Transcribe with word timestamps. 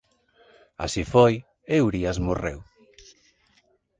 Así 0.85 1.03
foi 1.13 1.33
e 1.75 1.77
Urías 1.87 2.17
morreu. 2.27 2.59